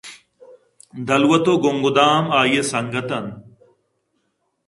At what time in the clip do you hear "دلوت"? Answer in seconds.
1.07-1.45